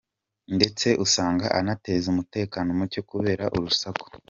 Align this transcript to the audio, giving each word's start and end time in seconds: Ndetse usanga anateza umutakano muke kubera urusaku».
Ndetse 0.55 0.87
usanga 1.05 1.45
anateza 1.59 2.05
umutakano 2.09 2.69
muke 2.79 2.99
kubera 3.11 3.43
urusaku». 3.55 4.05